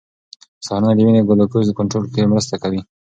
سهارنۍ 0.65 0.93
د 0.95 0.99
وینې 1.05 1.21
ګلوکوز 1.29 1.67
کنټرول 1.79 2.05
کې 2.13 2.29
مرسته 2.33 2.55
کوي. 2.63 2.81